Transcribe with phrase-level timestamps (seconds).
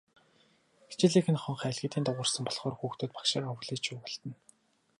[0.89, 4.35] Хичээлийн хонх аль хэдийн дуугарсан болохоор хүүхдүүд багшийгаа хүлээн шуугилдана.